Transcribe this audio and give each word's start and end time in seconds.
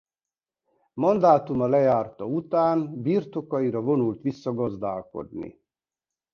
Mandátuma 0.93 1.67
lejárta 1.67 2.25
után 2.25 3.01
birtokaira 3.01 3.81
vonult 3.81 4.21
vissza 4.21 4.53
gazdálkodni. 4.53 5.61